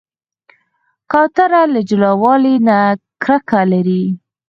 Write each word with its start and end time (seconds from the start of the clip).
کوتره 1.11 1.61
له 1.73 1.79
جلاوالي 1.89 2.55
نه 2.67 2.79
کرکه 3.23 3.61
لري. 3.71 4.03